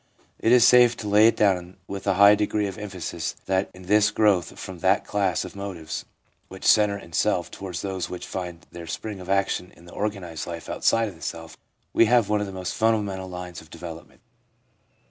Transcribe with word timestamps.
It 0.39 0.51
is 0.51 0.67
safe 0.67 0.97
to 0.97 1.07
lay 1.07 1.27
it 1.27 1.35
down 1.35 1.77
with 1.87 2.07
a 2.07 2.15
high 2.15 2.33
degree 2.33 2.65
of 2.65 2.79
emphasis 2.79 3.35
that 3.45 3.69
in 3.71 3.83
this 3.83 4.09
growth 4.09 4.57
from 4.57 4.79
that 4.79 5.05
class 5.05 5.45
of 5.45 5.55
motives 5.55 6.05
which 6.47 6.65
centre 6.65 6.97
in 6.97 7.13
self 7.13 7.51
towards 7.51 7.83
those 7.83 8.09
which 8.09 8.25
find 8.25 8.65
their 8.71 8.87
spring 8.87 9.19
of 9.19 9.29
action 9.29 9.71
in 9.77 9.85
the 9.85 9.93
organised 9.93 10.47
life 10.47 10.67
outside 10.69 11.07
of 11.07 11.13
the 11.15 11.21
self, 11.21 11.55
we 11.93 12.05
have 12.05 12.29
one 12.29 12.41
of 12.41 12.47
the 12.47 12.51
most 12.51 12.73
fundamental 12.73 13.29
lines 13.29 13.61
of 13.61 13.69
development. 13.69 14.21